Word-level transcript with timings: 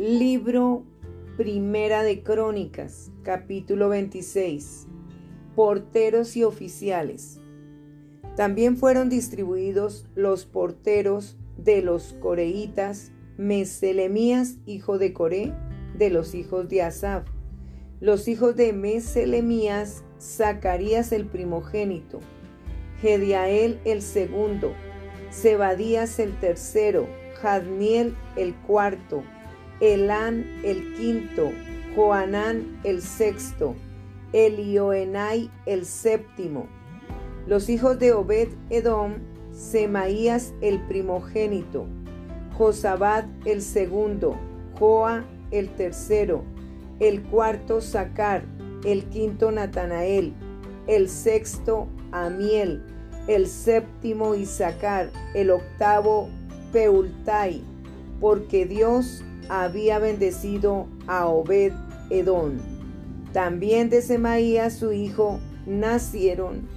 Libro 0.00 0.86
Primera 1.36 2.02
de 2.02 2.22
Crónicas, 2.22 3.12
capítulo 3.22 3.90
26. 3.90 4.86
Porteros 5.54 6.38
y 6.38 6.42
oficiales. 6.42 7.38
También 8.34 8.78
fueron 8.78 9.10
distribuidos 9.10 10.06
los 10.14 10.46
porteros 10.46 11.36
de 11.58 11.82
los 11.82 12.14
coreitas, 12.14 13.12
Meselemías, 13.36 14.56
hijo 14.64 14.96
de 14.96 15.12
Coré, 15.12 15.52
de 15.98 16.08
los 16.08 16.34
hijos 16.34 16.70
de 16.70 16.80
Asaf. 16.80 17.28
Los 18.00 18.26
hijos 18.26 18.56
de 18.56 18.72
Meselemías, 18.72 20.02
Zacarías 20.18 21.12
el 21.12 21.26
primogénito, 21.26 22.20
Gediael 23.02 23.78
el 23.84 24.00
segundo, 24.00 24.72
Zebadías 25.30 26.18
el 26.18 26.40
tercero, 26.40 27.06
Jadniel 27.42 28.14
el 28.36 28.54
cuarto, 28.54 29.24
Elán 29.80 30.44
el 30.62 30.94
quinto, 30.94 31.50
Joanán 31.96 32.80
el 32.84 33.00
sexto, 33.00 33.74
Elioenai 34.32 35.50
el 35.66 35.86
séptimo. 35.86 36.66
Los 37.46 37.68
hijos 37.68 37.98
de 37.98 38.12
Obed 38.12 38.48
Edom, 38.68 39.14
Semaías 39.52 40.52
el 40.60 40.80
primogénito, 40.86 41.86
Josabad 42.56 43.24
el 43.46 43.62
segundo, 43.62 44.36
Joa 44.78 45.24
el 45.50 45.70
tercero, 45.70 46.44
el 47.00 47.22
cuarto 47.22 47.80
Sacar, 47.80 48.44
el 48.84 49.04
quinto 49.06 49.50
Natanael, 49.50 50.34
el 50.86 51.08
sexto 51.08 51.88
Amiel, 52.12 52.82
el 53.26 53.46
séptimo 53.46 54.34
Isaacar, 54.34 55.10
el 55.34 55.50
octavo 55.50 56.28
Peultai, 56.72 57.62
porque 58.20 58.66
Dios 58.66 59.24
había 59.50 59.98
bendecido 59.98 60.86
a 61.08 61.26
Obed 61.26 61.72
Edom. 62.08 62.58
También 63.32 63.90
de 63.90 64.00
Semaías 64.00 64.74
su 64.74 64.92
hijo 64.92 65.40
nacieron 65.66 66.68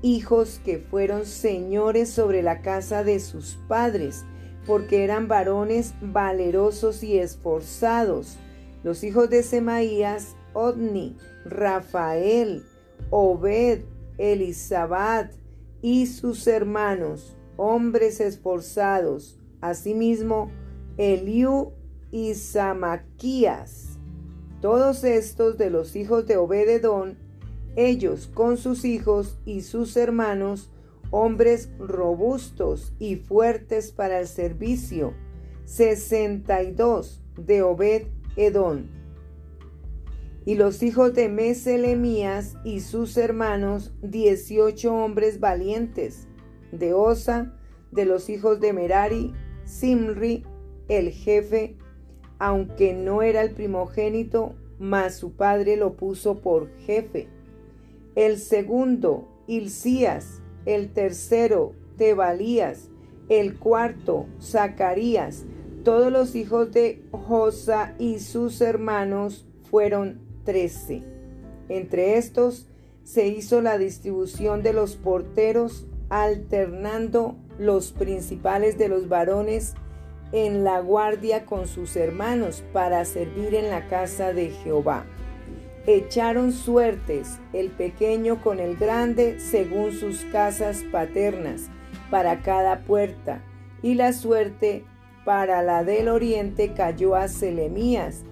hijos 0.00 0.58
que 0.64 0.78
fueron 0.78 1.26
señores 1.26 2.08
sobre 2.08 2.42
la 2.42 2.62
casa 2.62 3.04
de 3.04 3.20
sus 3.20 3.58
padres, 3.68 4.24
porque 4.66 5.04
eran 5.04 5.28
varones 5.28 5.92
valerosos 6.00 7.02
y 7.02 7.18
esforzados. 7.18 8.38
Los 8.84 9.04
hijos 9.04 9.28
de 9.28 9.42
Semaías, 9.42 10.34
Odni, 10.54 11.14
Rafael, 11.44 12.64
Obed, 13.10 13.82
Elisabad 14.16 15.30
y 15.82 16.06
sus 16.06 16.46
hermanos, 16.46 17.36
hombres 17.56 18.20
esforzados. 18.20 19.38
Asimismo, 19.60 20.50
Eliú 20.96 21.72
y 22.10 22.34
Samaquías. 22.34 23.98
Todos 24.60 25.04
estos 25.04 25.58
de 25.58 25.70
los 25.70 25.94
hijos 25.96 26.26
de 26.26 26.36
Obededón, 26.36 27.18
ellos 27.76 28.30
con 28.32 28.56
sus 28.56 28.84
hijos 28.84 29.38
y 29.44 29.60
sus 29.60 29.96
hermanos, 29.96 30.72
hombres 31.10 31.70
robustos 31.78 32.92
y 32.98 33.16
fuertes 33.16 33.92
para 33.92 34.20
el 34.20 34.26
servicio, 34.26 35.14
sesenta 35.64 36.62
y 36.62 36.72
dos 36.72 37.22
de 37.36 37.62
Obed 37.62 38.06
Edón. 38.36 38.90
Y 40.44 40.54
los 40.54 40.82
hijos 40.82 41.14
de 41.14 41.28
Meselemías 41.28 42.56
y 42.64 42.80
sus 42.80 43.16
hermanos, 43.16 43.92
dieciocho 44.00 44.94
hombres 44.94 45.40
valientes, 45.40 46.26
de 46.72 46.94
Osa, 46.94 47.54
de 47.92 48.06
los 48.06 48.28
hijos 48.28 48.58
de 48.60 48.72
Merari, 48.72 49.34
Simri, 49.64 50.44
el 50.88 51.10
jefe 51.10 51.76
aunque 52.38 52.94
no 52.94 53.22
era 53.22 53.42
el 53.42 53.50
primogénito, 53.50 54.54
mas 54.78 55.16
su 55.16 55.32
padre 55.32 55.76
lo 55.76 55.94
puso 55.94 56.40
por 56.40 56.70
jefe. 56.78 57.28
El 58.14 58.38
segundo, 58.38 59.28
Hilcías, 59.46 60.40
el 60.66 60.92
tercero, 60.92 61.72
Tebalías, 61.96 62.90
el 63.28 63.58
cuarto, 63.58 64.26
Zacarías, 64.40 65.44
todos 65.84 66.12
los 66.12 66.34
hijos 66.34 66.72
de 66.72 67.02
Josa 67.12 67.94
y 67.98 68.18
sus 68.20 68.60
hermanos 68.60 69.46
fueron 69.70 70.20
trece. 70.44 71.02
Entre 71.68 72.16
estos 72.16 72.68
se 73.04 73.28
hizo 73.28 73.62
la 73.62 73.78
distribución 73.78 74.62
de 74.62 74.72
los 74.72 74.96
porteros, 74.96 75.86
alternando 76.08 77.36
los 77.58 77.92
principales 77.92 78.78
de 78.78 78.88
los 78.88 79.08
varones 79.08 79.74
en 80.32 80.62
la 80.62 80.80
guardia 80.80 81.46
con 81.46 81.66
sus 81.66 81.96
hermanos 81.96 82.62
para 82.72 83.04
servir 83.04 83.54
en 83.54 83.70
la 83.70 83.86
casa 83.88 84.32
de 84.32 84.50
Jehová. 84.50 85.04
Echaron 85.86 86.52
suertes 86.52 87.38
el 87.54 87.70
pequeño 87.70 88.42
con 88.42 88.60
el 88.60 88.76
grande 88.76 89.40
según 89.40 89.92
sus 89.92 90.24
casas 90.26 90.84
paternas 90.92 91.70
para 92.10 92.42
cada 92.42 92.80
puerta, 92.80 93.42
y 93.82 93.94
la 93.94 94.12
suerte 94.12 94.84
para 95.24 95.62
la 95.62 95.84
del 95.84 96.08
oriente 96.08 96.72
cayó 96.74 97.14
a 97.14 97.28
Selemías, 97.28 98.24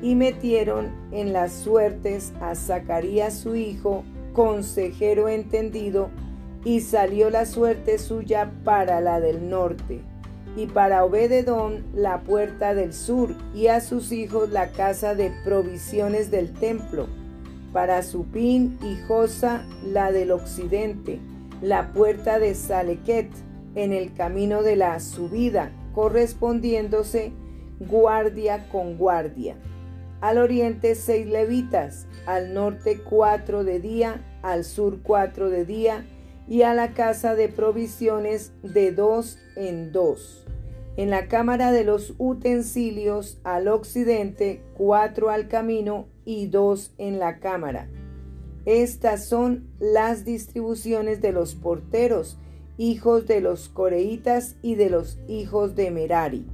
y 0.00 0.14
metieron 0.14 0.92
en 1.12 1.32
las 1.32 1.52
suertes 1.52 2.32
a 2.40 2.54
Zacarías 2.54 3.34
su 3.34 3.54
hijo, 3.54 4.04
consejero 4.32 5.28
entendido, 5.28 6.10
y 6.64 6.80
salió 6.80 7.28
la 7.28 7.44
suerte 7.44 7.98
suya 7.98 8.50
para 8.64 9.00
la 9.00 9.20
del 9.20 9.48
norte 9.50 10.00
y 10.56 10.66
para 10.66 11.04
Obededón 11.04 11.84
la 11.94 12.20
puerta 12.20 12.74
del 12.74 12.92
sur, 12.92 13.34
y 13.54 13.66
a 13.66 13.80
sus 13.80 14.12
hijos 14.12 14.50
la 14.50 14.70
casa 14.72 15.14
de 15.14 15.32
provisiones 15.44 16.30
del 16.30 16.52
templo, 16.52 17.08
para 17.72 18.02
Supín 18.02 18.78
y 18.82 18.96
Josa 19.08 19.64
la 19.84 20.12
del 20.12 20.30
occidente, 20.30 21.18
la 21.60 21.92
puerta 21.92 22.38
de 22.38 22.54
Salequet, 22.54 23.30
en 23.74 23.92
el 23.92 24.14
camino 24.14 24.62
de 24.62 24.76
la 24.76 25.00
subida, 25.00 25.72
correspondiéndose 25.94 27.32
guardia 27.80 28.68
con 28.68 28.96
guardia. 28.96 29.56
Al 30.20 30.38
oriente 30.38 30.94
seis 30.94 31.26
levitas, 31.26 32.06
al 32.26 32.54
norte 32.54 33.00
cuatro 33.00 33.64
de 33.64 33.80
día, 33.80 34.24
al 34.42 34.64
sur 34.64 35.00
cuatro 35.02 35.50
de 35.50 35.64
día, 35.64 36.06
y 36.48 36.62
a 36.62 36.74
la 36.74 36.92
casa 36.92 37.34
de 37.34 37.48
provisiones 37.48 38.52
de 38.62 38.92
dos 38.92 39.38
en 39.56 39.92
dos. 39.92 40.46
En 40.96 41.10
la 41.10 41.26
cámara 41.26 41.72
de 41.72 41.84
los 41.84 42.14
utensilios 42.18 43.38
al 43.42 43.68
occidente, 43.68 44.62
cuatro 44.76 45.30
al 45.30 45.48
camino 45.48 46.06
y 46.24 46.46
dos 46.46 46.92
en 46.98 47.18
la 47.18 47.40
cámara. 47.40 47.88
Estas 48.64 49.26
son 49.26 49.68
las 49.78 50.24
distribuciones 50.24 51.20
de 51.20 51.32
los 51.32 51.54
porteros, 51.54 52.38
hijos 52.78 53.26
de 53.26 53.40
los 53.40 53.68
coreitas 53.68 54.56
y 54.62 54.74
de 54.76 54.90
los 54.90 55.18
hijos 55.28 55.74
de 55.74 55.90
Merari. 55.90 56.46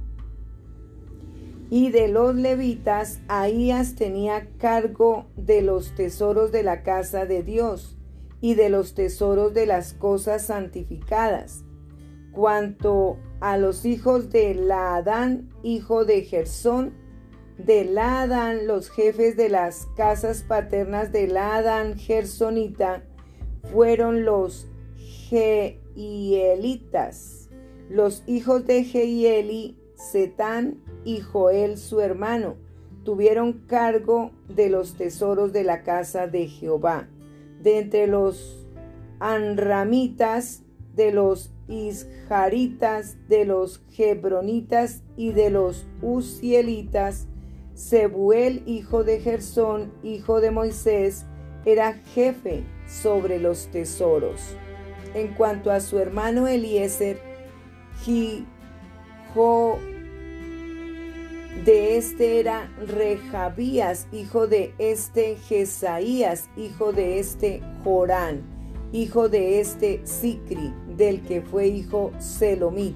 Y 1.69 1.91
de 1.91 2.09
los 2.09 2.35
levitas, 2.35 3.21
Ahías 3.29 3.95
tenía 3.95 4.49
cargo 4.57 5.27
de 5.37 5.61
los 5.61 5.95
tesoros 5.95 6.51
de 6.51 6.63
la 6.63 6.83
casa 6.83 7.25
de 7.25 7.43
Dios 7.43 7.97
y 8.41 8.55
de 8.55 8.69
los 8.69 8.95
tesoros 8.95 9.53
de 9.53 9.67
las 9.67 9.93
cosas 9.93 10.47
santificadas. 10.47 11.63
Cuanto 12.33 13.19
a 13.39 13.57
los 13.57 13.85
hijos 13.85 14.31
de 14.31 14.55
Laadán, 14.55 15.49
hijo 15.63 16.03
de 16.05 16.23
Gersón, 16.23 16.93
de 17.57 17.85
Laadán, 17.85 18.65
los 18.67 18.89
jefes 18.89 19.37
de 19.37 19.49
las 19.49 19.85
casas 19.95 20.41
paternas 20.43 21.11
de 21.11 21.27
Laadán 21.27 21.99
Gersonita, 21.99 23.03
fueron 23.71 24.25
los 24.25 24.67
Jeielitas, 25.29 25.89
los 27.89 28.23
hijos 28.25 28.65
de 28.65 28.83
Jeieli, 28.83 29.77
Setán 29.95 30.81
y 31.05 31.19
Joel 31.19 31.77
su 31.77 32.01
hermano, 32.01 32.55
tuvieron 33.03 33.53
cargo 33.67 34.31
de 34.47 34.71
los 34.71 34.95
tesoros 34.95 35.53
de 35.53 35.63
la 35.63 35.83
casa 35.83 36.25
de 36.25 36.47
Jehová 36.47 37.07
de 37.63 37.79
entre 37.79 38.07
los 38.07 38.67
anramitas, 39.19 40.63
de 40.95 41.11
los 41.11 41.51
isjaritas, 41.67 43.17
de 43.27 43.45
los 43.45 43.83
hebronitas 43.97 45.03
y 45.15 45.31
de 45.31 45.49
los 45.49 45.85
usielitas, 46.01 47.27
Sebuel, 47.73 48.63
hijo 48.65 49.03
de 49.03 49.19
Gersón, 49.19 49.93
hijo 50.03 50.41
de 50.41 50.51
Moisés, 50.51 51.25
era 51.65 51.93
jefe 51.93 52.63
sobre 52.87 53.39
los 53.39 53.67
tesoros. 53.67 54.41
En 55.13 55.33
cuanto 55.33 55.71
a 55.71 55.79
su 55.79 55.99
hermano 55.99 56.47
Eliezer, 56.47 57.31
Hijo 58.07 59.77
de 61.65 61.97
este 61.97 62.39
era 62.39 62.71
Rejabías, 62.87 64.07
hijo 64.11 64.47
de 64.47 64.73
este 64.79 65.35
Jesaías, 65.35 66.49
hijo 66.57 66.91
de 66.91 67.19
este 67.19 67.61
Jorán, 67.83 68.41
hijo 68.91 69.29
de 69.29 69.59
este 69.59 70.01
Sicri, 70.05 70.73
del 70.97 71.21
que 71.21 71.41
fue 71.41 71.67
hijo 71.67 72.11
Selomit. 72.19 72.95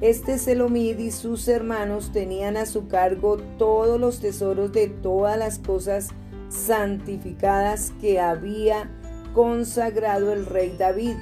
Este 0.00 0.38
Selomid 0.38 0.98
y 0.98 1.10
sus 1.10 1.46
hermanos 1.46 2.10
tenían 2.12 2.56
a 2.56 2.64
su 2.64 2.88
cargo 2.88 3.36
todos 3.58 4.00
los 4.00 4.20
tesoros 4.20 4.72
de 4.72 4.88
todas 4.88 5.36
las 5.36 5.58
cosas 5.58 6.08
santificadas 6.48 7.92
que 8.00 8.18
había 8.18 8.90
consagrado 9.34 10.32
el 10.32 10.46
rey 10.46 10.74
David, 10.78 11.16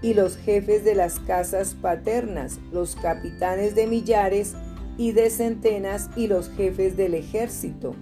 y 0.00 0.14
los 0.14 0.36
jefes 0.36 0.84
de 0.84 0.94
las 0.94 1.18
casas 1.20 1.74
paternas, 1.74 2.60
los 2.72 2.94
capitanes 2.94 3.74
de 3.74 3.88
millares 3.88 4.54
y 4.98 5.12
de 5.12 5.30
centenas 5.30 6.10
y 6.16 6.26
los 6.26 6.50
jefes 6.50 6.96
del 6.96 7.14
ejército, 7.14 7.94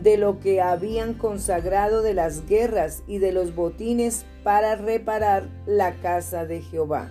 de 0.00 0.16
lo 0.16 0.38
que 0.38 0.62
habían 0.62 1.12
consagrado 1.12 2.00
de 2.00 2.14
las 2.14 2.46
guerras 2.46 3.02
y 3.06 3.18
de 3.18 3.32
los 3.32 3.54
botines 3.54 4.24
para 4.44 4.76
reparar 4.76 5.48
la 5.66 5.94
casa 5.96 6.46
de 6.46 6.62
Jehová. 6.62 7.10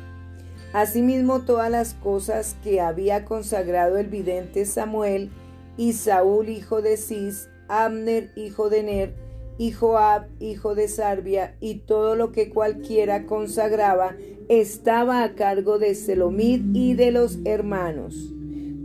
Asimismo 0.73 1.41
todas 1.41 1.69
las 1.69 1.93
cosas 1.93 2.55
que 2.63 2.81
había 2.81 3.25
consagrado 3.25 3.97
el 3.97 4.07
vidente 4.07 4.65
Samuel 4.65 5.29
y 5.75 5.93
Saúl 5.93 6.49
hijo 6.49 6.81
de 6.81 6.97
Cis, 6.97 7.49
Abner 7.67 8.31
hijo 8.35 8.69
de 8.69 8.83
Ner, 8.83 9.27
y 9.57 9.71
Joab 9.71 10.27
hijo 10.39 10.75
de 10.75 10.87
Sarbia, 10.87 11.55
y 11.59 11.79
todo 11.79 12.15
lo 12.15 12.31
que 12.31 12.49
cualquiera 12.49 13.25
consagraba 13.25 14.15
estaba 14.49 15.23
a 15.23 15.33
cargo 15.33 15.79
de 15.79 15.95
Selomid 15.95 16.61
y 16.73 16.93
de 16.93 17.11
los 17.11 17.39
hermanos. 17.43 18.36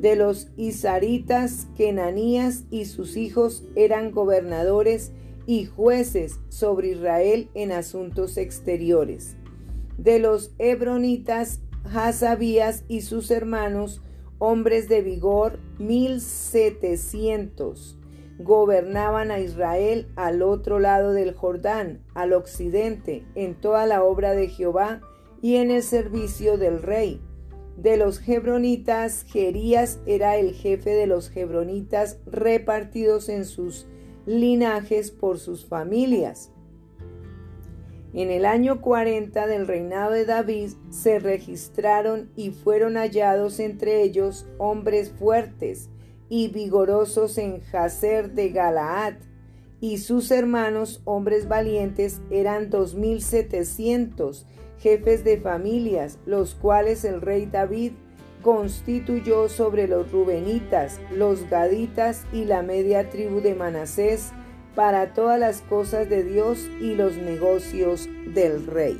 De 0.03 0.17
los 0.17 0.49
Isaritas, 0.57 1.69
Kenanías 1.77 2.65
y 2.71 2.87
sus 2.87 3.17
hijos 3.17 3.63
eran 3.77 4.11
gobernadores 4.11 5.13
y 5.47 5.67
jueces 5.67 6.41
sobre 6.49 6.89
Israel 6.89 7.49
en 7.55 7.71
asuntos 7.71 8.37
exteriores. 8.37 9.37
De 9.99 10.19
los 10.19 10.57
Hebronitas, 10.59 11.61
Hasabías 11.85 12.83
y 12.89 13.03
sus 13.03 13.31
hermanos, 13.31 14.03
hombres 14.41 14.89
de 14.89 15.03
vigor, 15.03 15.61
mil 15.79 16.21
setecientos 16.21 17.97
gobernaban 18.39 19.31
a 19.31 19.39
Israel 19.39 20.09
al 20.17 20.43
otro 20.43 20.81
lado 20.81 21.13
del 21.13 21.33
Jordán, 21.33 22.03
al 22.15 22.33
occidente, 22.33 23.25
en 23.37 23.55
toda 23.55 23.87
la 23.87 24.03
obra 24.03 24.33
de 24.33 24.49
Jehová 24.49 25.01
y 25.41 25.57
en 25.57 25.71
el 25.71 25.85
servicio 25.85 26.59
del 26.59 26.83
rey. 26.83 27.21
De 27.77 27.97
los 27.97 28.27
hebronitas, 28.29 29.25
Jerías 29.29 29.99
era 30.07 30.37
el 30.37 30.53
jefe 30.53 30.91
de 30.91 31.07
los 31.07 31.35
hebronitas 31.37 32.19
repartidos 32.27 33.29
en 33.29 33.45
sus 33.45 33.87
linajes 34.27 35.11
por 35.11 35.39
sus 35.39 35.67
familias. 35.67 36.53
En 38.15 38.31
el 38.31 38.45
año 38.45 38.83
40 38.83 39.47
del 39.47 39.67
reinado 39.67 40.13
de 40.13 40.27
David 40.27 40.73
se 40.91 41.19
registraron 41.19 42.31
y 42.37 42.51
fueron 42.51 42.97
hallados 42.97 43.59
entre 43.59 44.03
ellos 44.03 44.47
hombres 44.59 45.11
fuertes, 45.11 45.89
y 46.29 46.49
vigorosos 46.49 47.37
en 47.37 47.61
Jazer 47.61 48.33
de 48.33 48.49
Galaad, 48.49 49.17
y 49.83 49.99
sus 49.99 50.31
hermanos, 50.31 51.03
hombres 51.05 51.49
valientes, 51.49 52.23
eran 52.31 52.71
dos 52.71 52.95
mil 52.95 53.21
setecientos, 53.21 54.47
jefes 54.79 55.25
de 55.25 55.39
familias, 55.39 56.21
los 56.25 56.55
cuales 56.55 57.05
el 57.05 57.21
rey 57.21 57.47
David 57.47 57.95
constituyó 58.43 59.49
sobre 59.49 59.89
los 59.89 60.13
rubenitas, 60.13 61.01
los 61.11 61.51
gaditas 61.51 62.25
y 62.33 62.45
la 62.45 62.63
media 62.63 63.11
tribu 63.11 63.41
de 63.41 63.57
Manasés 63.57 64.31
para 64.77 65.15
todas 65.15 65.41
las 65.41 65.63
cosas 65.63 66.09
de 66.09 66.23
Dios 66.23 66.61
y 66.81 66.95
los 66.95 67.17
negocios 67.17 68.09
del 68.35 68.65
rey. 68.69 68.97